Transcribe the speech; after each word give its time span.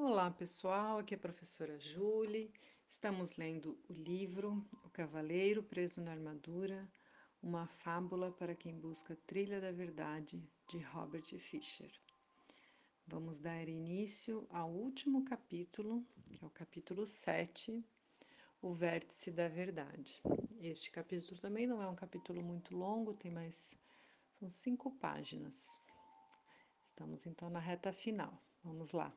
Olá 0.00 0.30
pessoal, 0.30 1.00
aqui 1.00 1.14
é 1.14 1.16
a 1.16 1.20
professora 1.20 1.76
Julie. 1.76 2.52
Estamos 2.88 3.34
lendo 3.34 3.76
o 3.88 3.92
livro 3.92 4.64
O 4.84 4.88
Cavaleiro 4.90 5.60
Preso 5.60 6.00
na 6.00 6.12
Armadura, 6.12 6.88
uma 7.42 7.66
fábula 7.66 8.30
para 8.30 8.54
quem 8.54 8.78
busca 8.78 9.16
trilha 9.26 9.60
da 9.60 9.72
verdade, 9.72 10.40
de 10.68 10.78
Robert 10.78 11.24
Fisher. 11.40 11.90
Vamos 13.08 13.40
dar 13.40 13.68
início 13.68 14.46
ao 14.50 14.70
último 14.70 15.24
capítulo, 15.24 16.06
que 16.32 16.44
é 16.44 16.46
o 16.46 16.50
capítulo 16.50 17.04
7, 17.04 17.84
O 18.62 18.72
Vértice 18.72 19.32
da 19.32 19.48
Verdade. 19.48 20.22
Este 20.60 20.92
capítulo 20.92 21.40
também 21.40 21.66
não 21.66 21.82
é 21.82 21.88
um 21.88 21.96
capítulo 21.96 22.40
muito 22.40 22.76
longo, 22.76 23.14
tem 23.14 23.32
mais 23.32 23.76
são 24.38 24.48
cinco 24.48 24.92
páginas. 24.92 25.80
Estamos 26.86 27.26
então 27.26 27.50
na 27.50 27.58
reta 27.58 27.92
final. 27.92 28.40
Vamos 28.62 28.92
lá. 28.92 29.12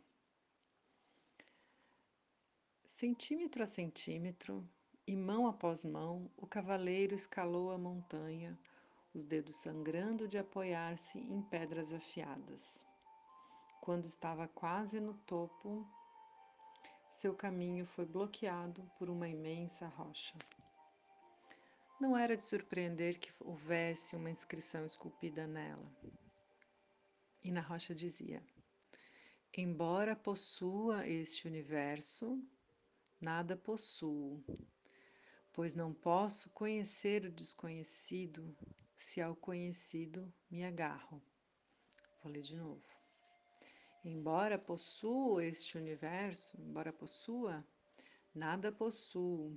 Centímetro 3.01 3.63
a 3.63 3.65
centímetro, 3.65 4.63
e 5.07 5.17
mão 5.17 5.47
após 5.47 5.83
mão, 5.83 6.29
o 6.37 6.45
cavaleiro 6.45 7.15
escalou 7.15 7.71
a 7.71 7.77
montanha, 7.79 8.55
os 9.11 9.23
dedos 9.23 9.55
sangrando 9.55 10.27
de 10.27 10.37
apoiar-se 10.37 11.17
em 11.17 11.41
pedras 11.41 11.91
afiadas. 11.91 12.85
Quando 13.81 14.05
estava 14.05 14.47
quase 14.47 14.99
no 14.99 15.15
topo, 15.15 15.83
seu 17.09 17.33
caminho 17.33 17.87
foi 17.87 18.05
bloqueado 18.05 18.83
por 18.99 19.09
uma 19.09 19.27
imensa 19.27 19.87
rocha. 19.87 20.37
Não 21.99 22.15
era 22.15 22.37
de 22.37 22.43
surpreender 22.43 23.17
que 23.17 23.33
houvesse 23.39 24.15
uma 24.15 24.29
inscrição 24.29 24.85
esculpida 24.85 25.47
nela. 25.47 25.91
E 27.43 27.49
na 27.49 27.61
rocha 27.61 27.95
dizia: 27.95 28.43
Embora 29.57 30.15
possua 30.15 31.07
este 31.07 31.47
universo, 31.47 32.39
nada 33.21 33.55
possuo, 33.55 34.43
pois 35.53 35.75
não 35.75 35.93
posso 35.93 36.49
conhecer 36.49 37.25
o 37.25 37.31
desconhecido 37.31 38.55
se 38.95 39.21
ao 39.21 39.35
conhecido 39.35 40.33
me 40.49 40.63
agarro. 40.63 41.21
Vou 42.23 42.31
ler 42.31 42.41
de 42.41 42.55
novo. 42.55 42.83
Embora 44.03 44.57
possua 44.57 45.45
este 45.45 45.77
universo, 45.77 46.59
embora 46.59 46.91
possua, 46.91 47.63
nada 48.33 48.71
possuo, 48.71 49.55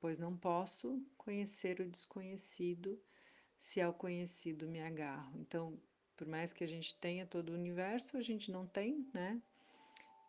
pois 0.00 0.18
não 0.18 0.36
posso 0.36 1.00
conhecer 1.16 1.80
o 1.80 1.88
desconhecido 1.88 3.00
se 3.56 3.80
ao 3.80 3.94
conhecido 3.94 4.66
me 4.66 4.80
agarro. 4.80 5.38
Então, 5.38 5.80
por 6.16 6.26
mais 6.26 6.52
que 6.52 6.64
a 6.64 6.66
gente 6.66 6.94
tenha 6.96 7.26
todo 7.26 7.50
o 7.50 7.54
universo, 7.54 8.16
a 8.16 8.20
gente 8.20 8.50
não 8.50 8.66
tem, 8.66 9.08
né? 9.14 9.40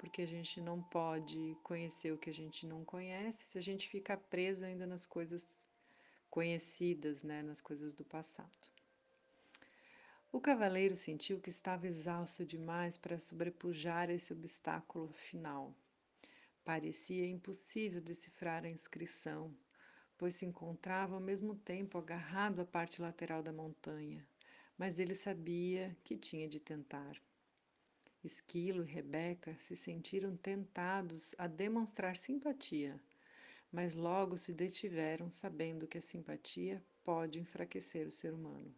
Porque 0.02 0.23
a 0.23 0.27
gente 0.27 0.59
não 0.59 0.81
pode 0.81 1.55
conhecer 1.61 2.11
o 2.11 2.17
que 2.17 2.31
a 2.31 2.33
gente 2.33 2.66
não 2.66 2.83
conhece 2.83 3.44
se 3.44 3.57
a 3.59 3.61
gente 3.61 3.88
ficar 3.88 4.17
preso 4.17 4.66
ainda 4.66 4.88
nas 4.88 5.05
coisas 5.05 5.63
conhecidas, 6.27 7.21
né, 7.21 7.43
nas 7.43 7.61
coisas 7.61 7.93
do 7.93 8.03
passado. 8.03 8.67
O 10.31 10.41
cavaleiro 10.41 10.95
sentiu 10.95 11.39
que 11.39 11.52
estava 11.52 11.85
exausto 11.85 12.43
demais 12.43 12.97
para 12.97 13.19
sobrepujar 13.19 14.09
esse 14.09 14.33
obstáculo 14.33 15.13
final. 15.13 15.71
Parecia 16.65 17.27
impossível 17.27 18.02
decifrar 18.02 18.65
a 18.65 18.69
inscrição, 18.71 19.55
pois 20.17 20.33
se 20.33 20.47
encontrava 20.47 21.13
ao 21.13 21.21
mesmo 21.21 21.53
tempo 21.53 21.99
agarrado 21.99 22.59
à 22.59 22.65
parte 22.65 23.03
lateral 23.03 23.43
da 23.43 23.53
montanha, 23.53 24.27
mas 24.80 24.97
ele 24.97 25.13
sabia 25.13 25.95
que 26.03 26.17
tinha 26.17 26.49
de 26.49 26.59
tentar. 26.59 27.21
Esquilo 28.23 28.83
e 28.83 28.86
Rebeca 28.86 29.58
se 29.58 29.75
sentiram 29.75 30.38
tentados 30.38 31.33
a 31.39 31.47
demonstrar 31.47 32.16
simpatia, 32.16 33.02
mas 33.72 33.95
logo 33.95 34.38
se 34.38 34.53
detiveram, 34.53 35.31
sabendo 35.31 35.88
que 35.88 35.97
a 35.97 36.02
simpatia 36.02 36.86
pode 37.04 37.39
enfraquecer 37.39 38.08
o 38.08 38.11
ser 38.11 38.32
humano. 38.32 38.71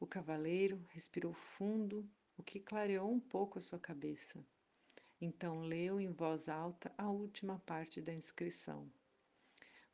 O 0.00 0.06
cavaleiro 0.06 0.82
respirou 0.88 1.34
fundo, 1.34 2.08
o 2.38 2.42
que 2.42 2.58
clareou 2.58 3.12
um 3.12 3.20
pouco 3.20 3.58
a 3.58 3.60
sua 3.60 3.78
cabeça. 3.78 4.42
Então 5.20 5.60
leu 5.60 6.00
em 6.00 6.10
voz 6.10 6.48
alta 6.48 6.90
a 6.96 7.10
última 7.10 7.58
parte 7.66 8.00
da 8.00 8.14
inscrição. 8.14 8.90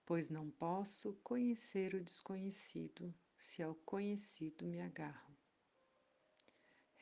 Pois 0.06 0.28
não 0.28 0.48
posso 0.48 1.14
conhecer 1.24 1.92
o 1.92 2.04
desconhecido, 2.04 3.12
se 3.36 3.64
ao 3.64 3.74
conhecido 3.74 4.64
me 4.64 4.80
agarro 4.80 5.33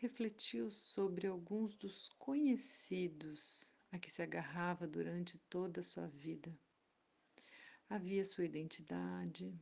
refletiu 0.03 0.69
sobre 0.69 1.29
alguns 1.29 1.77
dos 1.77 2.09
conhecidos 2.19 3.73
a 3.93 4.01
que 4.01 4.11
se 4.11 4.21
agarrava 4.21 4.85
durante 4.85 5.39
toda 5.49 5.79
a 5.79 5.85
sua 5.85 6.09
vida. 6.09 6.53
Havia 7.89 8.25
sua 8.25 8.45
identidade, 8.45 9.57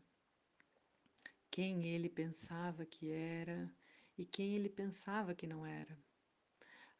quem 1.50 1.84
ele 1.88 2.08
pensava 2.08 2.86
que 2.86 3.10
era 3.10 3.70
e 4.16 4.24
quem 4.24 4.54
ele 4.54 4.70
pensava 4.70 5.34
que 5.34 5.46
não 5.46 5.66
era. 5.66 5.94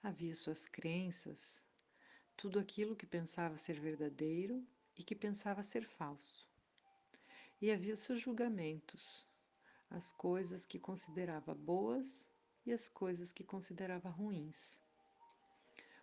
Havia 0.03 0.35
suas 0.35 0.69
crenças, 0.69 1.65
tudo 2.37 2.59
aquilo 2.59 2.95
que 2.95 3.07
pensava 3.07 3.57
ser 3.57 3.81
verdadeiro 3.81 4.63
e 4.99 5.03
que 5.03 5.15
pensava 5.15 5.63
ser 5.63 5.89
falso. 5.89 6.47
E 7.59 7.71
havia 7.71 7.95
os 7.95 8.01
seus 8.01 8.21
julgamentos, 8.21 9.27
as 9.89 10.13
coisas 10.13 10.67
que 10.67 10.79
considerava 10.79 11.55
boas 11.55 12.29
e 12.65 12.73
as 12.73 12.89
coisas 12.89 13.33
que 13.33 13.45
considerava 13.45 14.09
ruins. 14.09 14.81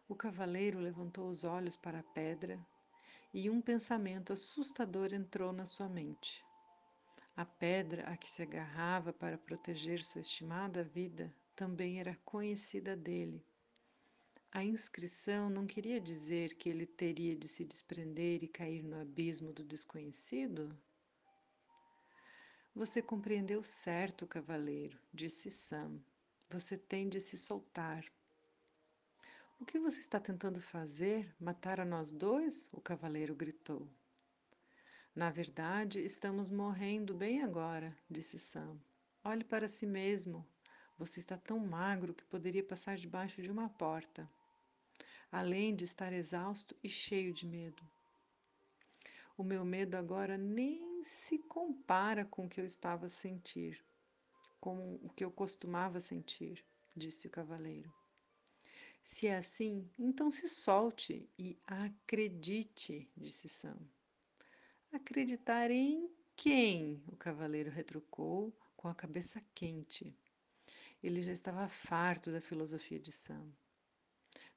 O 0.10 0.16
cavaleiro 0.16 0.80
levantou 0.80 1.30
os 1.30 1.44
olhos 1.44 1.76
para 1.76 2.00
a 2.00 2.04
pedra 2.14 2.60
e 3.34 3.50
um 3.50 3.62
pensamento 3.62 4.34
assustador 4.34 5.14
entrou 5.14 5.52
na 5.52 5.66
sua 5.66 5.90
mente. 5.90 6.44
A 7.36 7.46
pedra 7.46 8.04
a 8.04 8.18
que 8.18 8.30
se 8.30 8.42
agarrava 8.42 9.14
para 9.14 9.38
proteger 9.38 10.02
sua 10.02 10.22
estimada 10.22 10.84
vida 10.84 11.34
também 11.56 12.00
era 12.00 12.18
conhecida 12.24 12.96
dele. 12.96 13.46
A 14.52 14.64
inscrição 14.64 15.50
não 15.50 15.68
queria 15.68 16.00
dizer 16.00 16.56
que 16.56 16.70
ele 16.70 16.86
teria 16.86 17.36
de 17.36 17.48
se 17.48 17.64
desprender 17.66 18.44
e 18.44 18.48
cair 18.48 18.82
no 18.82 19.00
abismo 19.00 19.52
do 19.52 19.64
desconhecido? 19.64 20.76
Você 22.74 23.02
compreendeu 23.02 23.64
certo, 23.64 24.26
cavaleiro, 24.26 24.98
disse 25.14 25.52
Sam. 25.52 26.00
Você 26.50 26.78
tem 26.78 27.10
de 27.10 27.20
se 27.20 27.38
soltar. 27.38 28.06
O 29.60 29.66
que 29.66 29.78
você 29.78 30.00
está 30.00 30.18
tentando 30.18 30.62
fazer? 30.62 31.30
Matar 31.38 31.78
a 31.78 31.84
nós 31.84 32.10
dois? 32.10 32.70
O 32.72 32.80
cavaleiro 32.80 33.36
gritou. 33.36 33.86
Na 35.14 35.30
verdade, 35.30 36.00
estamos 36.00 36.50
morrendo 36.50 37.14
bem 37.14 37.44
agora, 37.44 37.94
disse 38.10 38.40
Sam. 38.40 38.80
Olhe 39.26 39.44
para 39.44 39.68
si 39.68 39.86
mesmo. 39.86 40.48
Você 40.98 41.20
está 41.20 41.36
tão 41.36 41.60
magro 41.60 42.14
que 42.14 42.24
poderia 42.24 42.64
passar 42.64 42.96
debaixo 42.96 43.42
de 43.42 43.52
uma 43.52 43.68
porta. 43.68 44.26
Além 45.30 45.76
de 45.76 45.84
estar 45.84 46.14
exausto 46.14 46.74
e 46.82 46.88
cheio 46.88 47.34
de 47.34 47.46
medo. 47.46 47.84
O 49.38 49.44
meu 49.44 49.66
medo 49.66 49.96
agora 49.96 50.38
nem 50.38 51.04
se 51.04 51.40
compara 51.40 52.24
com 52.24 52.46
o 52.46 52.50
que 52.50 52.62
eu 52.62 52.66
estava 52.66 53.08
a 53.08 53.10
sentir 53.10 53.86
com 54.60 54.96
o 54.96 55.10
que 55.10 55.24
eu 55.24 55.32
costumava 55.32 56.00
sentir, 56.00 56.66
disse 56.96 57.28
o 57.28 57.32
cavaleiro. 57.32 57.94
Se 59.04 59.28
é 59.28 59.38
assim, 59.38 59.90
então 59.98 60.32
se 60.32 60.50
solte 60.50 61.30
e 61.40 61.58
acredite, 61.66 63.10
disse 63.16 63.48
Sam. 63.48 63.78
Acreditar 64.92 65.72
em 65.72 66.10
quem? 66.36 67.02
O 67.08 67.16
cavaleiro 67.16 67.72
retrucou 67.72 68.54
com 68.76 68.88
a 68.88 68.96
cabeça 68.96 69.42
quente. 69.56 70.14
Ele 71.02 71.22
já 71.22 71.32
estava 71.32 71.68
farto 71.68 72.32
da 72.32 72.42
filosofia 72.42 73.00
de 73.00 73.12
Sam. 73.12 73.50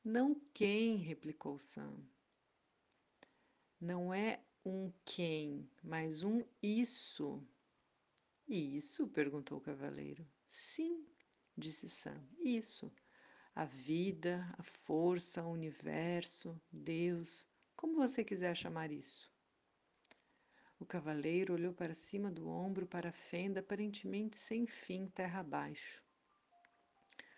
Não 0.02 0.34
quem, 0.52 0.96
replicou 0.96 1.58
Sam. 1.58 1.94
Não 3.80 4.12
é 4.12 4.41
um 4.64 4.92
quem, 5.04 5.70
mas 5.82 6.22
um 6.22 6.42
isso. 6.62 7.42
Isso? 8.52 9.06
perguntou 9.06 9.58
o 9.58 9.60
cavaleiro. 9.60 10.26
Sim, 10.48 11.06
disse 11.56 11.88
Sam. 11.88 12.20
Isso. 12.41 12.92
A 13.54 13.64
vida, 13.64 14.44
a 14.58 14.62
força, 14.64 15.44
o 15.44 15.52
universo, 15.52 16.60
Deus, 16.72 17.47
como 17.76 17.94
você 17.94 18.24
quiser 18.24 18.56
chamar 18.56 18.91
isso. 18.91 19.30
O 20.80 20.84
cavaleiro 20.84 21.54
olhou 21.54 21.72
para 21.72 21.94
cima 21.94 22.28
do 22.28 22.48
ombro 22.48 22.88
para 22.88 23.10
a 23.10 23.12
fenda 23.12 23.60
aparentemente 23.60 24.36
sem 24.36 24.66
fim 24.66 25.06
terra 25.06 25.38
abaixo. 25.41 26.03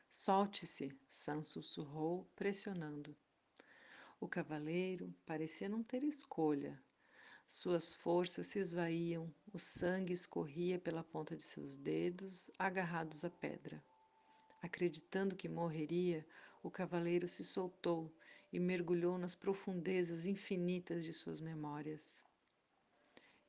Solte-se, 0.08 0.98
Sam 1.06 1.44
sussurrou, 1.44 2.24
pressionando. 2.34 3.14
O 4.18 4.26
cavaleiro 4.26 5.14
parecia 5.26 5.68
não 5.68 5.82
ter 5.82 6.02
escolha. 6.04 6.82
Suas 7.54 7.92
forças 7.92 8.46
se 8.46 8.58
esvaíam, 8.58 9.30
o 9.52 9.58
sangue 9.58 10.14
escorria 10.14 10.78
pela 10.78 11.04
ponta 11.04 11.36
de 11.36 11.42
seus 11.42 11.76
dedos, 11.76 12.50
agarrados 12.58 13.26
à 13.26 13.30
pedra. 13.30 13.84
Acreditando 14.62 15.36
que 15.36 15.50
morreria, 15.50 16.26
o 16.62 16.70
cavaleiro 16.70 17.28
se 17.28 17.44
soltou 17.44 18.10
e 18.50 18.58
mergulhou 18.58 19.18
nas 19.18 19.34
profundezas 19.34 20.26
infinitas 20.26 21.04
de 21.04 21.12
suas 21.12 21.40
memórias. 21.40 22.24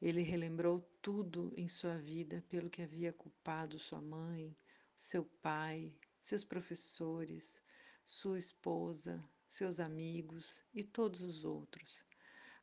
Ele 0.02 0.22
relembrou 0.22 0.82
tudo 1.02 1.54
em 1.56 1.70
sua 1.70 1.98
vida 1.98 2.44
pelo 2.50 2.70
que 2.70 2.82
havia 2.82 3.14
culpado 3.14 3.80
sua 3.80 4.02
mãe, 4.02 4.54
seu 4.98 5.24
pai, 5.42 5.96
seus 6.20 6.44
professores, 6.44 7.62
sua 8.04 8.38
esposa, 8.38 9.24
seus 9.48 9.80
amigos 9.80 10.62
e 10.74 10.84
todos 10.84 11.22
os 11.22 11.46
outros. 11.46 12.04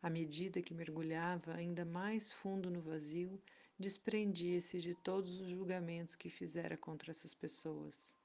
À 0.03 0.09
medida 0.09 0.63
que 0.63 0.73
mergulhava 0.73 1.55
ainda 1.55 1.85
mais 1.85 2.33
fundo 2.33 2.71
no 2.71 2.81
vazio, 2.81 3.39
desprendia-se 3.79 4.81
de 4.81 4.95
todos 4.95 5.39
os 5.39 5.49
julgamentos 5.49 6.17
que 6.17 6.31
fizera 6.31 6.77
contra 6.77 7.11
essas 7.11 7.35
pessoas. 7.35 8.17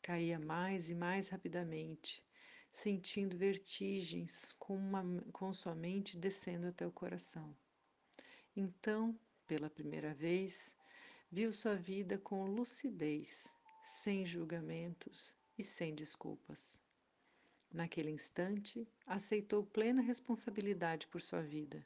Caía 0.00 0.38
mais 0.38 0.88
e 0.88 0.94
mais 0.94 1.28
rapidamente, 1.28 2.22
sentindo 2.70 3.36
vertigens 3.36 4.52
com, 4.60 4.76
uma, 4.76 5.02
com 5.32 5.52
sua 5.52 5.74
mente 5.74 6.16
descendo 6.16 6.68
até 6.68 6.86
o 6.86 6.92
coração. 6.92 7.56
Então, 8.54 9.18
pela 9.46 9.68
primeira 9.68 10.14
vez, 10.14 10.76
viu 11.32 11.52
sua 11.52 11.74
vida 11.74 12.16
com 12.16 12.46
lucidez, 12.46 13.52
sem 13.82 14.24
julgamentos 14.24 15.34
e 15.58 15.64
sem 15.64 15.94
desculpas. 15.94 16.80
Naquele 17.72 18.10
instante, 18.10 18.86
aceitou 19.06 19.64
plena 19.64 20.00
responsabilidade 20.00 21.06
por 21.08 21.20
sua 21.20 21.42
vida, 21.42 21.84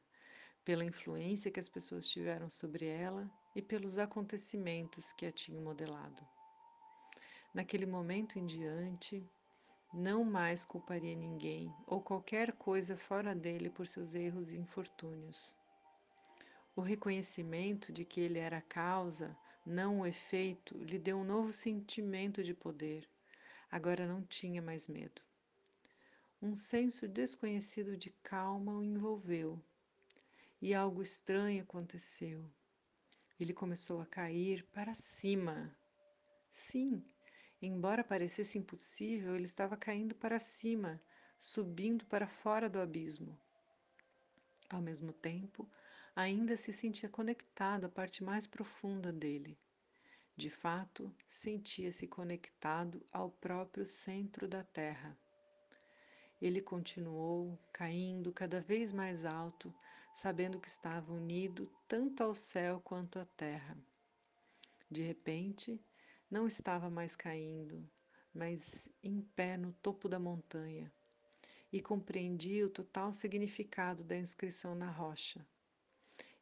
pela 0.65 0.85
influência 0.85 1.51
que 1.51 1.59
as 1.61 1.69
pessoas 1.69 2.07
tiveram 2.07 2.49
sobre 2.49 2.87
ela 2.87 3.31
e 3.57 3.63
pelos 3.63 3.99
acontecimentos 3.99 5.13
que 5.13 5.27
a 5.27 5.33
tinham 5.33 5.63
modelado. 5.63 6.23
Naquele 7.53 7.87
momento 7.87 8.39
em 8.39 8.47
diante, 8.47 9.29
não 9.93 10.23
mais 10.25 10.65
culparia 10.65 11.17
ninguém 11.17 11.75
ou 11.87 12.01
qualquer 12.01 12.53
coisa 12.53 12.97
fora 12.97 13.35
dele 13.35 13.69
por 13.69 13.87
seus 13.87 14.15
erros 14.15 14.53
e 14.53 14.57
infortúnios. 14.57 15.53
O 16.77 16.81
reconhecimento 16.81 17.93
de 17.93 18.05
que 18.05 18.21
ele 18.21 18.39
era 18.39 18.59
a 18.59 18.63
causa, 18.63 19.37
não 19.67 20.01
o 20.01 20.07
efeito, 20.07 20.79
lhe 20.79 20.99
deu 20.99 21.19
um 21.19 21.25
novo 21.25 21.53
sentimento 21.53 22.45
de 22.45 22.55
poder. 22.55 23.09
Agora 23.71 24.07
não 24.07 24.23
tinha 24.23 24.63
mais 24.63 24.87
medo. 24.87 25.21
Um 26.43 26.55
senso 26.55 27.07
desconhecido 27.07 27.99
de 27.99 28.09
calma 28.23 28.73
o 28.73 28.83
envolveu. 28.83 29.63
E 30.63 30.73
algo 30.73 31.03
estranho 31.03 31.63
aconteceu. 31.63 32.51
Ele 33.39 33.53
começou 33.53 34.01
a 34.01 34.07
cair 34.07 34.65
para 34.73 34.95
cima. 34.95 35.77
Sim, 36.51 37.05
embora 37.61 38.03
parecesse 38.03 38.57
impossível, 38.57 39.35
ele 39.35 39.45
estava 39.45 39.77
caindo 39.77 40.15
para 40.15 40.41
cima, 40.41 40.99
subindo 41.39 42.07
para 42.07 42.27
fora 42.27 42.71
do 42.71 42.81
abismo. 42.81 43.39
Ao 44.71 44.81
mesmo 44.81 45.13
tempo, 45.13 45.69
ainda 46.17 46.57
se 46.57 46.73
sentia 46.73 47.11
conectado 47.11 47.85
à 47.85 47.89
parte 47.91 48.25
mais 48.25 48.47
profunda 48.47 49.13
dele. 49.13 49.59
De 50.35 50.49
fato, 50.49 51.15
sentia-se 51.29 52.07
conectado 52.07 53.05
ao 53.13 53.31
próprio 53.31 53.85
centro 53.85 54.49
da 54.49 54.65
Terra. 54.65 55.19
Ele 56.41 56.63
continuou 56.63 57.59
caindo 57.71 58.33
cada 58.33 58.61
vez 58.61 58.93
mais 58.93 59.27
alto, 59.27 59.75
sabendo 60.15 60.59
que 60.59 60.69
estava 60.69 61.13
unido 61.13 61.71
tanto 61.87 62.23
ao 62.23 62.35
céu 62.35 62.81
quanto 62.81 63.19
à 63.19 63.25
terra. 63.25 63.77
De 64.91 65.03
repente, 65.03 65.79
não 66.31 66.47
estava 66.47 66.89
mais 66.89 67.15
caindo, 67.15 67.87
mas 68.33 68.89
em 69.03 69.21
pé 69.21 69.57
no 69.57 69.73
topo 69.83 70.09
da 70.09 70.19
montanha, 70.19 70.91
e 71.73 71.81
compreendia 71.81 72.67
o 72.67 72.71
total 72.71 73.13
significado 73.13 74.03
da 74.03 74.17
inscrição 74.17 74.75
na 74.75 74.91
rocha. 74.91 75.47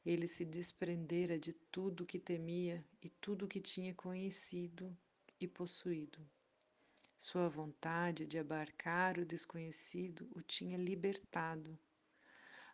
Ele 0.07 0.27
se 0.27 0.45
desprendera 0.45 1.39
de 1.39 1.53
tudo 1.53 2.07
que 2.07 2.19
temia 2.19 2.85
e 3.03 3.09
tudo 3.09 3.49
que 3.49 3.61
tinha 3.61 3.93
conhecido 3.95 4.97
e 5.41 5.47
possuído. 5.47 6.19
Sua 7.21 7.49
vontade 7.49 8.25
de 8.25 8.39
abarcar 8.39 9.19
o 9.19 9.27
desconhecido 9.27 10.31
o 10.37 10.41
tinha 10.41 10.79
libertado. 10.79 11.77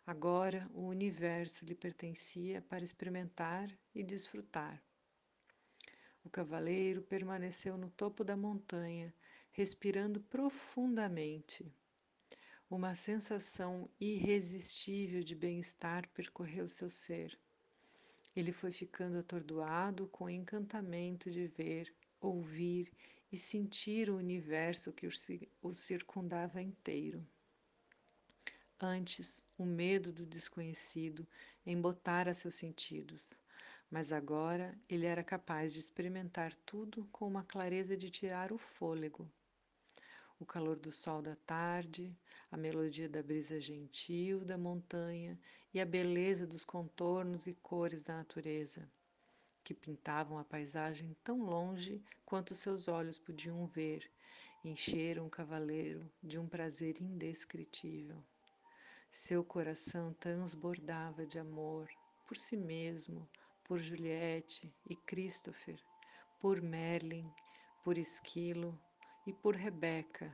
Agora 0.05 0.69
o 0.71 0.83
universo 0.83 1.65
lhe 1.65 1.73
pertencia 1.73 2.61
para 2.61 2.83
experimentar 2.83 3.75
e 3.95 4.03
desfrutar. 4.03 4.79
O 6.23 6.29
cavaleiro 6.29 7.01
permaneceu 7.01 7.75
no 7.75 7.89
topo 7.89 8.23
da 8.23 8.37
montanha, 8.37 9.11
respirando 9.51 10.21
profundamente. 10.21 11.65
Uma 12.69 12.93
sensação 12.93 13.89
irresistível 13.99 15.23
de 15.23 15.33
bem-estar 15.33 16.07
percorreu 16.09 16.69
seu 16.69 16.91
ser. 16.91 17.35
Ele 18.35 18.51
foi 18.51 18.71
ficando 18.71 19.17
atordoado 19.17 20.07
com 20.09 20.25
o 20.25 20.29
encantamento 20.29 21.31
de 21.31 21.47
ver, 21.47 21.91
ouvir 22.21 22.91
e 23.31 23.37
sentir 23.37 24.09
o 24.09 24.17
universo 24.17 24.93
que 24.93 25.07
o 25.61 25.73
circundava 25.73 26.61
inteiro. 26.61 27.25
Antes, 28.79 29.43
o 29.57 29.65
medo 29.65 30.11
do 30.11 30.25
desconhecido 30.25 31.27
embotara 31.65 32.33
seus 32.33 32.55
sentidos, 32.55 33.33
mas 33.89 34.11
agora 34.11 34.77
ele 34.89 35.05
era 35.05 35.23
capaz 35.23 35.73
de 35.73 35.79
experimentar 35.79 36.55
tudo 36.65 37.07
com 37.11 37.27
uma 37.27 37.43
clareza 37.43 37.95
de 37.95 38.09
tirar 38.09 38.51
o 38.51 38.57
fôlego 38.57 39.29
o 40.39 40.45
calor 40.45 40.77
do 40.77 40.91
sol 40.91 41.21
da 41.21 41.35
tarde, 41.35 42.13
a 42.51 42.57
melodia 42.57 43.07
da 43.07 43.23
brisa 43.23 43.59
gentil 43.59 44.43
da 44.43 44.57
montanha 44.57 45.39
e 45.73 45.79
a 45.79 45.85
beleza 45.85 46.45
dos 46.45 46.65
contornos 46.65 47.47
e 47.47 47.53
cores 47.53 48.03
da 48.03 48.17
natureza, 48.17 48.89
que 49.65 49.73
pintavam 49.73 50.37
a 50.37 50.43
paisagem 50.45 51.17
tão 51.23 51.43
longe 51.43 52.01
quanto 52.23 52.53
seus 52.53 52.87
olhos 52.87 53.17
podiam 53.17 53.65
ver, 53.65 54.09
encheram 54.63 55.25
o 55.25 55.29
cavaleiro 55.29 56.07
de 56.23 56.37
um 56.37 56.47
prazer 56.47 57.01
indescritível. 57.01 58.23
Seu 59.09 59.43
coração 59.43 60.13
transbordava 60.13 61.25
de 61.25 61.39
amor 61.39 61.89
por 62.27 62.37
si 62.37 62.55
mesmo, 62.55 63.27
por 63.63 63.79
Juliette 63.79 64.71
e 64.87 64.95
Christopher, 64.95 65.81
por 66.39 66.61
Merlin, 66.61 67.27
por 67.83 67.97
Esquilo, 67.97 68.79
e 69.25 69.33
por 69.33 69.55
Rebeca, 69.55 70.31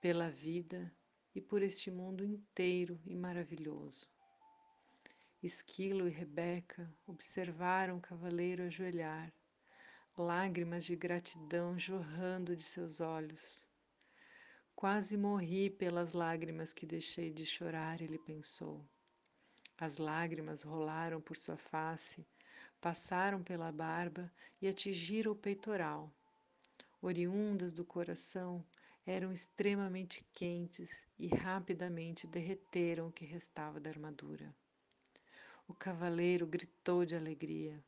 pela 0.00 0.30
vida 0.30 0.90
e 1.34 1.40
por 1.42 1.62
este 1.62 1.90
mundo 1.90 2.24
inteiro 2.24 2.98
e 3.04 3.14
maravilhoso. 3.14 4.13
Esquilo 5.44 6.08
e 6.08 6.10
Rebeca 6.10 6.90
observaram 7.06 7.98
o 7.98 8.00
cavaleiro 8.00 8.62
ajoelhar, 8.62 9.30
lágrimas 10.16 10.86
de 10.86 10.96
gratidão 10.96 11.78
jorrando 11.78 12.56
de 12.56 12.64
seus 12.64 12.98
olhos. 13.02 13.68
Quase 14.74 15.18
morri 15.18 15.68
pelas 15.68 16.14
lágrimas 16.14 16.72
que 16.72 16.86
deixei 16.86 17.30
de 17.30 17.44
chorar, 17.44 18.00
ele 18.00 18.18
pensou. 18.18 18.82
As 19.76 19.98
lágrimas 19.98 20.62
rolaram 20.62 21.20
por 21.20 21.36
sua 21.36 21.58
face, 21.58 22.26
passaram 22.80 23.42
pela 23.42 23.70
barba 23.70 24.32
e 24.62 24.66
atingiram 24.66 25.32
o 25.32 25.36
peitoral 25.36 26.10
oriundas 27.02 27.74
do 27.74 27.84
coração, 27.84 28.64
eram 29.04 29.30
extremamente 29.30 30.24
quentes 30.32 31.04
e 31.18 31.26
rapidamente 31.28 32.26
derreteram 32.26 33.08
o 33.08 33.12
que 33.12 33.26
restava 33.26 33.78
da 33.78 33.90
armadura. 33.90 34.50
O 35.66 35.72
cavaleiro 35.72 36.46
gritou 36.46 37.06
de 37.06 37.16
alegria. 37.16 37.82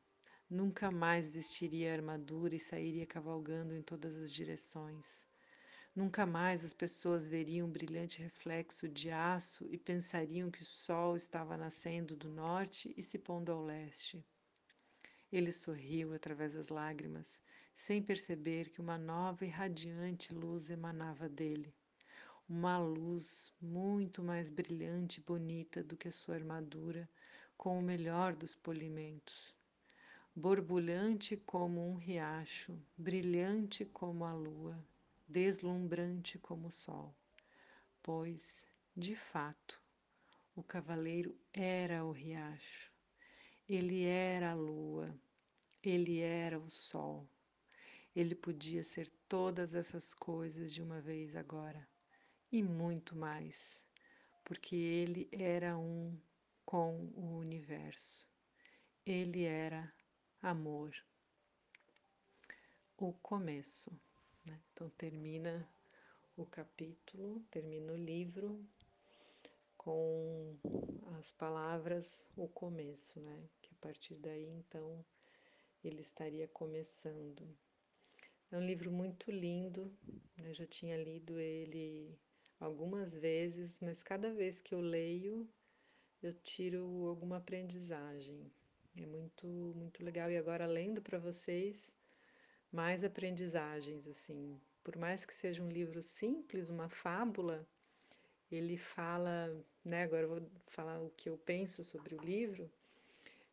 Nunca 0.49 0.91
mais 0.91 1.31
vestiria 1.31 1.91
a 1.91 1.95
armadura 1.97 2.55
e 2.55 2.59
sairia 2.59 3.05
cavalgando 3.05 3.75
em 3.75 3.83
todas 3.83 4.17
as 4.17 4.33
direções. 4.33 5.27
Nunca 5.95 6.25
mais 6.25 6.65
as 6.65 6.73
pessoas 6.73 7.27
veriam 7.27 7.69
um 7.69 7.71
brilhante 7.71 8.23
reflexo 8.23 8.89
de 8.89 9.11
aço 9.11 9.69
e 9.71 9.77
pensariam 9.77 10.51
que 10.51 10.63
o 10.63 10.65
sol 10.65 11.17
estava 11.17 11.57
nascendo 11.57 12.17
do 12.17 12.31
norte 12.31 12.95
e 12.97 13.03
se 13.03 13.19
pondo 13.19 13.53
ao 13.53 13.63
leste. 13.63 14.25
Ele 15.31 15.53
sorriu 15.53 16.15
através 16.15 16.55
das 16.55 16.71
lágrimas 16.71 17.39
sem 17.75 18.03
perceber 18.03 18.71
que 18.71 18.81
uma 18.81 18.97
nova 18.97 19.45
e 19.45 19.49
radiante 19.51 20.33
luz 20.33 20.71
emanava 20.71 21.29
dele. 21.29 21.75
Uma 22.49 22.79
luz 22.79 23.53
muito 23.61 24.23
mais 24.23 24.49
brilhante 24.49 25.21
e 25.21 25.23
bonita 25.23 25.85
do 25.85 25.95
que 25.95 26.09
a 26.09 26.13
sua 26.13 26.37
armadura, 26.37 27.07
com 27.57 27.79
o 27.79 27.83
melhor 27.83 28.35
dos 28.35 28.55
polimentos. 28.55 29.57
Borbulhante 30.35 31.37
como 31.37 31.91
um 31.91 31.95
riacho, 31.97 32.79
brilhante 32.97 33.85
como 33.85 34.25
a 34.25 34.35
lua, 34.35 34.79
deslumbrante 35.27 36.39
como 36.39 36.69
o 36.69 36.73
sol. 36.73 37.15
Pois, 38.03 38.69
de 38.95 39.17
fato, 39.17 39.83
o 40.55 40.63
cavaleiro 40.63 41.37
era 41.53 42.05
o 42.05 42.13
riacho, 42.13 42.93
ele 43.69 44.05
era 44.05 44.53
a 44.53 44.55
lua, 44.55 45.13
ele 45.83 46.21
era 46.21 46.59
o 46.59 46.71
sol. 46.71 47.27
Ele 48.15 48.35
podia 48.35 48.83
ser 48.83 49.11
todas 49.29 49.75
essas 49.75 50.15
coisas 50.15 50.73
de 50.73 50.83
uma 50.83 51.01
vez 51.01 51.37
agora. 51.37 51.87
E 52.51 52.63
muito 52.63 53.15
mais, 53.17 53.85
porque 54.45 54.75
ele 54.75 55.29
era 55.33 55.77
um 55.77 56.17
com 56.67 57.09
o 57.15 57.39
universo. 57.39 58.29
Ele 59.07 59.45
era 59.45 59.91
amor. 60.43 60.93
O 62.99 63.13
começo. 63.13 63.91
Né? 64.45 64.61
Então 64.73 64.91
termina 64.91 65.67
o 66.37 66.45
capítulo, 66.45 67.41
termina 67.51 67.93
o 67.93 67.97
livro 67.97 68.63
com 69.77 70.59
as 71.19 71.31
palavras 71.31 72.29
o 72.37 72.49
começo, 72.49 73.21
né? 73.21 73.49
Que 73.63 73.71
a 73.73 73.79
partir 73.81 74.17
daí 74.17 74.49
então 74.49 75.05
ele 75.85 76.01
estaria 76.01 76.49
começando. 76.49 77.49
É 78.51 78.57
um 78.57 78.67
livro 78.67 78.91
muito 78.91 79.31
lindo, 79.31 79.97
eu 80.39 80.53
já 80.53 80.67
tinha 80.67 80.97
lido 80.97 81.39
ele 81.39 82.19
algumas 82.59 83.15
vezes, 83.15 83.81
mas 83.81 84.03
cada 84.03 84.33
vez 84.33 84.61
que 84.61 84.75
eu 84.75 84.81
leio 84.81 85.49
eu 86.29 86.35
tiro 86.43 87.07
alguma 87.07 87.37
aprendizagem. 87.39 88.51
É 88.97 89.07
muito 89.07 89.47
muito 89.77 90.03
legal 90.05 90.31
e 90.31 90.37
agora 90.37 90.67
lendo 90.67 91.01
para 91.03 91.19
vocês 91.19 91.93
mais 92.73 93.05
aprendizagens 93.05 94.07
assim. 94.07 94.61
Por 94.83 94.97
mais 94.97 95.25
que 95.25 95.35
seja 95.35 95.63
um 95.63 95.69
livro 95.69 96.03
simples, 96.03 96.69
uma 96.69 96.89
fábula, 96.89 97.67
ele 98.51 98.77
fala, 98.77 99.55
né, 99.85 100.05
agora 100.05 100.25
eu 100.25 100.29
vou 100.29 100.51
falar 100.67 101.01
o 101.01 101.11
que 101.11 101.29
eu 101.29 101.37
penso 101.39 101.83
sobre 101.85 102.15
o 102.15 102.21
livro. 102.21 102.71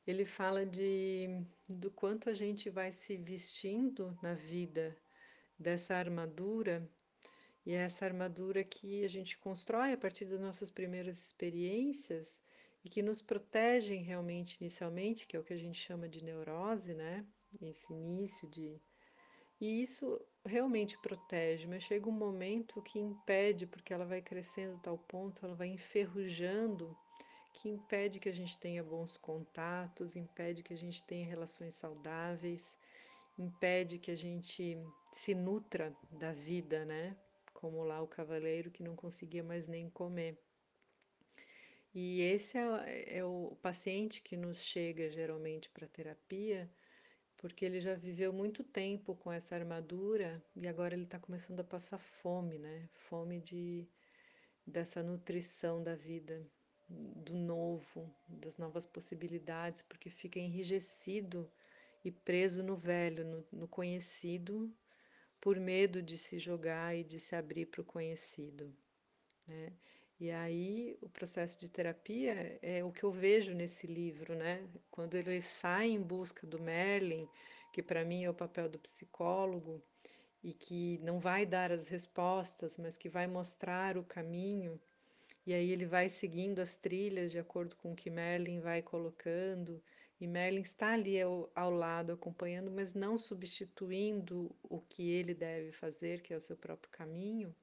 Ele 0.05 0.25
fala 0.25 0.65
de 0.65 1.27
do 1.67 1.89
quanto 1.91 2.29
a 2.29 2.33
gente 2.33 2.69
vai 2.69 2.91
se 2.91 3.17
vestindo 3.17 4.17
na 4.21 4.33
vida 4.33 4.95
dessa 5.57 5.95
armadura 5.95 6.87
e 7.65 7.73
é 7.73 7.77
essa 7.77 8.05
armadura 8.05 8.63
que 8.63 9.05
a 9.05 9.07
gente 9.07 9.37
constrói 9.37 9.93
a 9.93 9.97
partir 9.97 10.25
das 10.25 10.39
nossas 10.39 10.69
primeiras 10.69 11.17
experiências 11.17 12.41
e 12.83 12.89
que 12.89 13.01
nos 13.01 13.21
protegem 13.21 14.03
realmente 14.03 14.57
inicialmente, 14.59 15.25
que 15.25 15.37
é 15.37 15.39
o 15.39 15.43
que 15.43 15.53
a 15.53 15.57
gente 15.57 15.77
chama 15.77 16.09
de 16.09 16.23
neurose, 16.23 16.93
né? 16.93 17.25
Esse 17.61 17.93
início 17.93 18.47
de. 18.49 18.81
E 19.61 19.81
isso 19.81 20.19
realmente 20.45 20.97
protege, 20.97 21.67
mas 21.67 21.83
chega 21.83 22.09
um 22.09 22.11
momento 22.11 22.81
que 22.81 22.99
impede, 22.99 23.65
porque 23.65 23.93
ela 23.93 24.05
vai 24.05 24.21
crescendo 24.21 24.75
a 24.75 24.79
tal 24.79 24.97
ponto, 24.97 25.45
ela 25.45 25.55
vai 25.55 25.67
enferrujando, 25.67 26.97
que 27.53 27.69
impede 27.69 28.19
que 28.19 28.27
a 28.27 28.33
gente 28.33 28.57
tenha 28.57 28.83
bons 28.83 29.15
contatos, 29.15 30.17
impede 30.17 30.63
que 30.63 30.73
a 30.73 30.77
gente 30.77 31.01
tenha 31.05 31.25
relações 31.25 31.75
saudáveis, 31.75 32.75
impede 33.37 33.99
que 33.99 34.11
a 34.11 34.17
gente 34.17 34.77
se 35.11 35.33
nutra 35.33 35.95
da 36.11 36.33
vida, 36.33 36.83
né? 36.83 37.15
Como 37.53 37.83
lá 37.83 38.01
o 38.01 38.07
cavaleiro 38.07 38.71
que 38.71 38.83
não 38.83 38.95
conseguia 38.95 39.43
mais 39.43 39.67
nem 39.67 39.89
comer. 39.89 40.37
E 41.93 42.21
esse 42.21 42.57
é, 42.57 43.17
é 43.19 43.25
o 43.25 43.55
paciente 43.61 44.21
que 44.21 44.35
nos 44.35 44.57
chega 44.63 45.11
geralmente 45.11 45.69
para 45.69 45.87
terapia, 45.87 46.69
porque 47.37 47.63
ele 47.65 47.79
já 47.79 47.93
viveu 47.93 48.33
muito 48.33 48.63
tempo 48.63 49.15
com 49.15 49.31
essa 49.31 49.55
armadura 49.55 50.43
e 50.55 50.67
agora 50.67 50.95
ele 50.95 51.03
está 51.03 51.19
começando 51.19 51.59
a 51.59 51.63
passar 51.63 51.99
fome, 51.99 52.57
né? 52.57 52.89
Fome 52.93 53.39
de 53.39 53.87
dessa 54.65 55.03
nutrição 55.03 55.83
da 55.83 55.93
vida, 55.95 56.41
do 56.89 57.33
novo, 57.33 58.09
das 58.27 58.57
novas 58.57 58.85
possibilidades, 58.85 59.81
porque 59.81 60.09
fica 60.09 60.39
enrijecido 60.39 61.51
e 62.03 62.11
preso 62.11 62.63
no 62.63 62.75
velho, 62.75 63.25
no, 63.25 63.45
no 63.51 63.67
conhecido, 63.67 64.73
por 65.39 65.59
medo 65.59 66.01
de 66.01 66.17
se 66.17 66.39
jogar 66.39 66.95
e 66.95 67.03
de 67.03 67.19
se 67.19 67.35
abrir 67.35 67.65
para 67.65 67.81
o 67.81 67.85
conhecido. 67.85 68.73
Né? 69.47 69.73
E 70.19 70.31
aí 70.31 70.97
o 71.01 71.09
processo 71.09 71.59
de 71.59 71.69
terapia 71.69 72.59
é 72.61 72.83
o 72.83 72.91
que 72.91 73.03
eu 73.03 73.11
vejo 73.11 73.53
nesse 73.53 73.87
livro, 73.87 74.35
né? 74.35 74.65
Quando 74.89 75.15
ele 75.15 75.41
sai 75.41 75.89
em 75.89 76.01
busca 76.01 76.45
do 76.47 76.61
Merlin, 76.61 77.27
que 77.71 77.81
para 77.81 78.05
mim 78.05 78.23
é 78.23 78.29
o 78.29 78.33
papel 78.33 78.69
do 78.69 78.79
psicólogo 78.79 79.81
e 80.43 80.53
que 80.53 80.99
não 80.99 81.19
vai 81.19 81.45
dar 81.45 81.71
as 81.71 81.87
respostas, 81.87 82.77
mas 82.77 82.97
que 82.97 83.09
vai 83.09 83.27
mostrar 83.27 83.97
o 83.97 84.03
caminho. 84.03 84.79
E 85.45 85.53
aí 85.53 85.71
ele 85.71 85.85
vai 85.85 86.07
seguindo 86.09 86.59
as 86.59 86.75
trilhas 86.75 87.31
de 87.31 87.39
acordo 87.39 87.75
com 87.75 87.91
o 87.91 87.95
que 87.95 88.09
Merlin 88.09 88.59
vai 88.59 88.81
colocando 88.81 89.81
e 90.23 90.27
Merlin 90.27 90.61
está 90.61 90.93
ali 90.93 91.21
ao, 91.21 91.51
ao, 91.53 91.69
lado, 91.69 92.13
acompanhando, 92.13 92.71
mas 92.71 92.93
não 92.93 93.17
substituindo 93.17 94.55
o 94.63 94.79
que 94.79 95.11
ele 95.11 95.33
deve 95.33 95.73
fazer, 95.73 96.21
que 96.21 96.33
é 96.33 96.37
o 96.37 96.41
seu 96.41 96.55
próprio 96.55 96.89
caminho. 96.91 97.53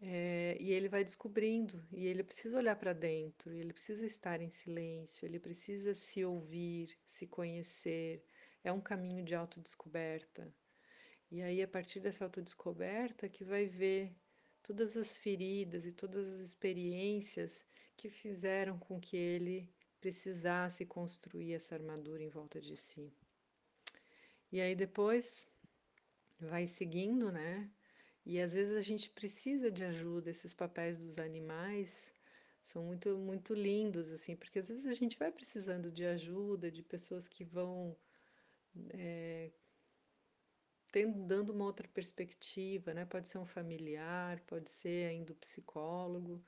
É, 0.00 0.56
e 0.60 0.72
ele 0.72 0.88
vai 0.88 1.02
descobrindo, 1.02 1.82
e 1.90 2.06
ele 2.06 2.22
precisa 2.22 2.58
olhar 2.58 2.76
para 2.76 2.92
dentro, 2.92 3.52
ele 3.52 3.72
precisa 3.72 4.04
estar 4.04 4.40
em 4.42 4.50
silêncio, 4.50 5.24
ele 5.24 5.40
precisa 5.40 5.94
se 5.94 6.24
ouvir, 6.24 6.96
se 7.06 7.26
conhecer. 7.26 8.22
É 8.62 8.70
um 8.70 8.80
caminho 8.80 9.24
de 9.24 9.34
autodescoberta. 9.34 10.52
E 11.30 11.42
aí, 11.42 11.62
a 11.62 11.68
partir 11.68 12.00
dessa 12.00 12.24
autodescoberta, 12.24 13.28
que 13.28 13.44
vai 13.44 13.66
ver 13.66 14.14
todas 14.62 14.96
as 14.96 15.16
feridas 15.16 15.86
e 15.86 15.92
todas 15.92 16.26
as 16.26 16.40
experiências 16.40 17.64
que 17.96 18.10
fizeram 18.10 18.78
com 18.78 19.00
que 19.00 19.16
ele 19.16 19.72
precisasse 20.00 20.84
construir 20.84 21.54
essa 21.54 21.74
armadura 21.74 22.22
em 22.22 22.28
volta 22.28 22.60
de 22.60 22.76
si. 22.76 23.12
E 24.52 24.60
aí 24.60 24.74
depois 24.74 25.46
vai 26.38 26.66
seguindo, 26.66 27.32
né? 27.32 27.70
E 28.26 28.40
às 28.40 28.52
vezes 28.54 28.76
a 28.76 28.80
gente 28.80 29.08
precisa 29.10 29.70
de 29.70 29.84
ajuda, 29.84 30.30
esses 30.30 30.52
papéis 30.52 30.98
dos 30.98 31.18
animais 31.18 32.12
são 32.64 32.82
muito 32.84 33.16
muito 33.18 33.54
lindos 33.54 34.10
assim, 34.12 34.34
porque 34.36 34.58
às 34.58 34.68
vezes 34.68 34.86
a 34.86 34.94
gente 34.94 35.16
vai 35.16 35.30
precisando 35.30 35.90
de 35.92 36.04
ajuda, 36.04 36.70
de 36.70 36.82
pessoas 36.82 37.28
que 37.28 37.44
vão 37.44 37.96
é, 38.90 39.50
tendo, 40.90 41.24
dando 41.26 41.52
uma 41.52 41.64
outra 41.64 41.86
perspectiva, 41.88 42.92
né? 42.92 43.04
Pode 43.04 43.28
ser 43.28 43.38
um 43.38 43.46
familiar, 43.46 44.40
pode 44.40 44.70
ser 44.70 45.08
ainda 45.08 45.32
o 45.32 45.36
psicólogo. 45.36 46.42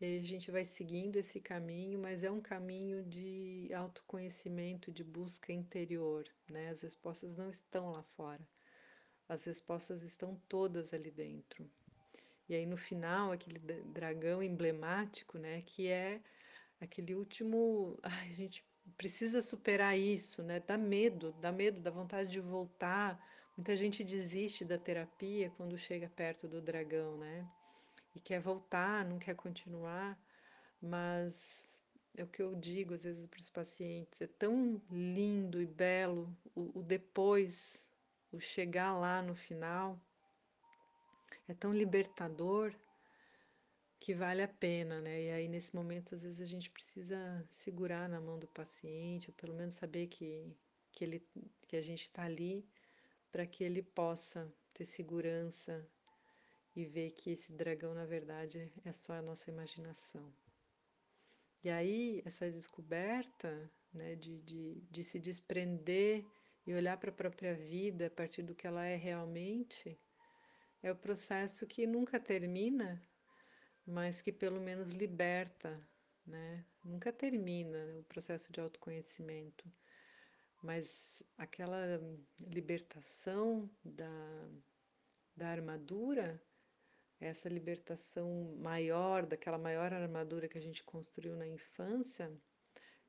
E 0.00 0.18
a 0.18 0.22
gente 0.22 0.50
vai 0.50 0.64
seguindo 0.64 1.16
esse 1.16 1.40
caminho, 1.40 1.98
mas 1.98 2.22
é 2.22 2.30
um 2.30 2.40
caminho 2.40 3.02
de 3.04 3.70
autoconhecimento, 3.72 4.92
de 4.92 5.02
busca 5.04 5.52
interior, 5.52 6.24
né? 6.50 6.70
As 6.70 6.82
respostas 6.82 7.36
não 7.36 7.48
estão 7.48 7.92
lá 7.92 8.02
fora. 8.02 8.46
As 9.28 9.44
respostas 9.44 10.02
estão 10.02 10.40
todas 10.48 10.92
ali 10.92 11.10
dentro. 11.10 11.68
E 12.48 12.54
aí 12.54 12.66
no 12.66 12.76
final, 12.76 13.32
aquele 13.32 13.58
dragão 13.58 14.42
emblemático, 14.42 15.38
né, 15.38 15.62
que 15.62 15.88
é 15.88 16.20
aquele 16.80 17.14
último, 17.14 17.98
ai, 18.02 18.28
a 18.28 18.32
gente 18.32 18.64
precisa 18.96 19.40
superar 19.40 19.98
isso, 19.98 20.42
né? 20.42 20.60
Dá 20.60 20.76
medo, 20.76 21.32
dá 21.40 21.50
medo, 21.50 21.80
dá 21.80 21.90
vontade 21.90 22.30
de 22.30 22.40
voltar. 22.40 23.18
Muita 23.56 23.74
gente 23.76 24.04
desiste 24.04 24.64
da 24.64 24.78
terapia 24.78 25.50
quando 25.56 25.78
chega 25.78 26.08
perto 26.08 26.46
do 26.46 26.60
dragão, 26.60 27.16
né? 27.16 27.48
E 28.14 28.20
quer 28.20 28.40
voltar, 28.40 29.04
não 29.04 29.18
quer 29.18 29.34
continuar, 29.34 30.18
mas 30.80 31.78
é 32.16 32.22
o 32.22 32.28
que 32.28 32.42
eu 32.42 32.54
digo 32.54 32.94
às 32.94 33.02
vezes 33.02 33.26
para 33.26 33.40
os 33.40 33.50
pacientes, 33.50 34.20
é 34.20 34.26
tão 34.26 34.80
lindo 34.90 35.60
e 35.60 35.66
belo 35.66 36.36
o, 36.54 36.78
o 36.78 36.82
depois 36.82 37.83
o 38.34 38.40
chegar 38.40 38.92
lá 38.98 39.22
no 39.22 39.34
final 39.34 39.98
é 41.46 41.54
tão 41.54 41.72
libertador 41.72 42.74
que 44.00 44.14
vale 44.14 44.42
a 44.42 44.48
pena, 44.48 45.00
né? 45.00 45.22
E 45.22 45.30
aí 45.30 45.48
nesse 45.48 45.74
momento 45.74 46.14
às 46.14 46.22
vezes 46.22 46.40
a 46.40 46.46
gente 46.46 46.70
precisa 46.70 47.18
segurar 47.50 48.08
na 48.08 48.20
mão 48.20 48.38
do 48.38 48.48
paciente, 48.48 49.30
ou 49.30 49.34
pelo 49.34 49.54
menos 49.54 49.74
saber 49.74 50.08
que 50.08 50.54
que 50.92 51.04
ele 51.04 51.26
que 51.68 51.76
a 51.76 51.80
gente 51.80 52.02
está 52.02 52.22
ali 52.24 52.68
para 53.32 53.46
que 53.46 53.64
ele 53.64 53.82
possa 53.82 54.52
ter 54.72 54.84
segurança 54.84 55.86
e 56.76 56.84
ver 56.84 57.12
que 57.12 57.30
esse 57.30 57.52
dragão 57.52 57.94
na 57.94 58.04
verdade 58.04 58.72
é 58.84 58.92
só 58.92 59.14
a 59.14 59.22
nossa 59.22 59.50
imaginação. 59.50 60.32
E 61.62 61.70
aí 61.70 62.22
essa 62.24 62.50
descoberta, 62.50 63.70
né, 63.92 64.16
de, 64.16 64.38
de, 64.42 64.80
de 64.90 65.02
se 65.02 65.18
desprender 65.18 66.24
e 66.66 66.74
olhar 66.74 66.96
para 66.96 67.10
a 67.10 67.14
própria 67.14 67.54
vida 67.54 68.06
a 68.06 68.10
partir 68.10 68.42
do 68.42 68.54
que 68.54 68.66
ela 68.66 68.84
é 68.84 68.96
realmente, 68.96 69.98
é 70.82 70.90
o 70.90 70.96
processo 70.96 71.66
que 71.66 71.86
nunca 71.86 72.18
termina, 72.20 73.02
mas 73.86 74.22
que 74.22 74.32
pelo 74.32 74.60
menos 74.60 74.92
liberta, 74.92 75.80
né? 76.26 76.64
Nunca 76.82 77.12
termina 77.12 77.98
o 77.98 78.04
processo 78.04 78.52
de 78.52 78.60
autoconhecimento, 78.60 79.70
mas 80.62 81.22
aquela 81.36 82.00
libertação 82.40 83.70
da, 83.84 84.48
da 85.36 85.48
armadura, 85.48 86.42
essa 87.20 87.48
libertação 87.48 88.56
maior, 88.58 89.26
daquela 89.26 89.58
maior 89.58 89.92
armadura 89.92 90.48
que 90.48 90.58
a 90.58 90.62
gente 90.62 90.82
construiu 90.82 91.36
na 91.36 91.46
infância, 91.46 92.30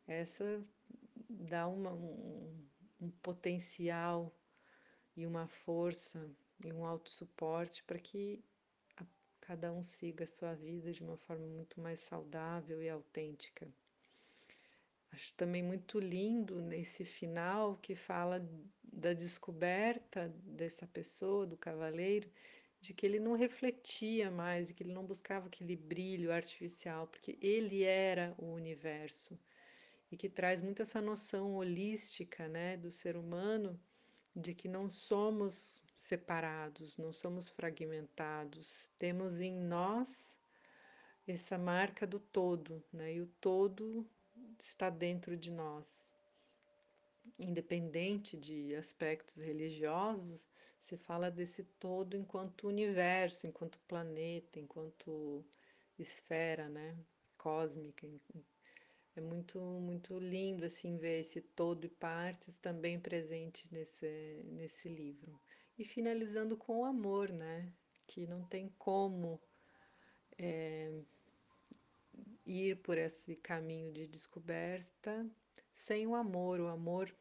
essa 0.07 0.65
dá 1.29 1.67
uma, 1.67 1.93
um, 1.93 2.67
um 3.05 3.11
potencial 3.11 4.33
e 5.15 5.25
uma 5.25 5.47
força 5.47 6.29
e 6.63 6.71
um 6.73 6.85
autossuporte 6.85 7.83
para 7.83 7.99
que 7.99 8.43
cada 9.41 9.71
um 9.71 9.83
siga 9.83 10.23
a 10.23 10.27
sua 10.27 10.53
vida 10.55 10.91
de 10.91 11.03
uma 11.03 11.17
forma 11.17 11.45
muito 11.45 11.79
mais 11.79 11.99
saudável 11.99 12.81
e 12.81 12.89
autêntica. 12.89 13.67
Acho 15.11 15.33
também 15.35 15.63
muito 15.63 15.99
lindo 15.99 16.61
nesse 16.61 17.05
final 17.05 17.77
que 17.77 17.95
fala 17.95 18.43
da 18.83 19.13
descoberta 19.13 20.33
dessa 20.43 20.87
pessoa, 20.87 21.45
do 21.45 21.55
cavaleiro, 21.55 22.29
de 22.81 22.93
que 22.93 23.05
ele 23.05 23.19
não 23.19 23.33
refletia 23.33 24.29
mais, 24.31 24.67
de 24.67 24.73
que 24.73 24.83
ele 24.83 24.93
não 24.93 25.05
buscava 25.05 25.47
aquele 25.47 25.75
brilho 25.75 26.31
artificial, 26.31 27.07
porque 27.07 27.37
ele 27.41 27.83
era 27.83 28.33
o 28.37 28.45
universo. 28.45 29.39
E 30.15 30.17
que 30.17 30.29
traz 30.29 30.61
muito 30.61 30.81
essa 30.81 31.01
noção 31.01 31.55
holística 31.55 32.47
né, 32.47 32.77
do 32.77 32.89
ser 32.89 33.17
humano, 33.17 33.77
de 34.33 34.55
que 34.55 34.69
não 34.69 34.89
somos 34.89 35.83
separados, 35.93 36.95
não 36.95 37.11
somos 37.11 37.49
fragmentados, 37.49 38.89
temos 38.97 39.41
em 39.41 39.53
nós 39.53 40.39
essa 41.27 41.57
marca 41.57 42.07
do 42.07 42.17
todo, 42.17 42.81
né? 42.93 43.15
E 43.15 43.19
o 43.19 43.27
todo 43.41 44.09
está 44.57 44.89
dentro 44.89 45.35
de 45.35 45.51
nós. 45.51 46.09
Independente 47.37 48.37
de 48.37 48.73
aspectos 48.73 49.35
religiosos, 49.35 50.47
se 50.79 50.95
fala 50.95 51.29
desse 51.29 51.65
todo 51.77 52.15
enquanto 52.15 52.69
universo, 52.69 53.47
enquanto 53.47 53.77
planeta, 53.79 54.61
enquanto 54.61 55.45
esfera, 55.99 56.69
né, 56.69 56.95
cósmica. 57.37 58.07
É 59.15 59.21
muito 59.21 59.59
muito 59.59 60.19
lindo 60.19 60.65
assim 60.65 60.97
ver 60.97 61.21
esse 61.21 61.41
todo 61.41 61.85
e 61.85 61.89
partes 61.89 62.57
também 62.57 62.99
presente 62.99 63.71
nesse 63.73 64.43
nesse 64.51 64.89
livro. 64.89 65.39
E 65.77 65.85
finalizando 65.85 66.57
com 66.57 66.79
o 66.79 66.85
amor, 66.85 67.29
né, 67.29 67.71
que 68.07 68.27
não 68.27 68.43
tem 68.45 68.69
como 68.77 69.41
é, 70.37 70.91
ir 72.45 72.77
por 72.77 72.97
esse 72.97 73.35
caminho 73.37 73.91
de 73.91 74.07
descoberta 74.07 75.25
sem 75.73 76.07
o 76.07 76.15
amor, 76.15 76.59
o 76.59 76.67
amor 76.67 77.13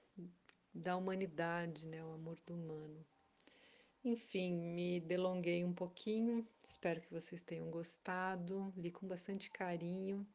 da 0.72 0.96
humanidade, 0.96 1.86
né? 1.86 2.04
o 2.04 2.12
amor 2.12 2.38
do 2.46 2.54
humano. 2.54 3.04
Enfim, 4.04 4.54
me 4.54 5.00
delonguei 5.00 5.64
um 5.64 5.72
pouquinho, 5.72 6.46
espero 6.62 7.00
que 7.00 7.10
vocês 7.10 7.40
tenham 7.40 7.70
gostado, 7.70 8.72
li 8.76 8.90
com 8.90 9.06
bastante 9.06 9.50
carinho. 9.50 10.26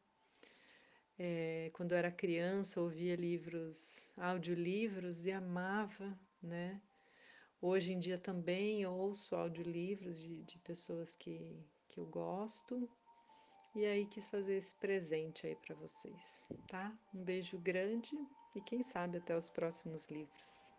É, 1.22 1.70
quando 1.74 1.92
eu 1.92 1.98
era 1.98 2.10
criança, 2.10 2.80
ouvia 2.80 3.14
livros, 3.14 4.10
audiolivros 4.16 5.26
e 5.26 5.30
amava, 5.30 6.18
né? 6.42 6.80
Hoje 7.60 7.92
em 7.92 7.98
dia 7.98 8.16
também 8.16 8.86
ouço 8.86 9.36
audiolivros 9.36 10.18
de, 10.18 10.42
de 10.44 10.58
pessoas 10.60 11.14
que, 11.14 11.62
que 11.90 12.00
eu 12.00 12.06
gosto 12.06 12.88
e 13.74 13.84
aí 13.84 14.06
quis 14.06 14.30
fazer 14.30 14.54
esse 14.54 14.74
presente 14.76 15.46
aí 15.46 15.54
para 15.56 15.74
vocês, 15.74 16.42
tá? 16.66 16.90
Um 17.14 17.22
beijo 17.22 17.58
grande 17.58 18.18
e 18.54 18.62
quem 18.62 18.82
sabe 18.82 19.18
até 19.18 19.36
os 19.36 19.50
próximos 19.50 20.08
livros. 20.08 20.72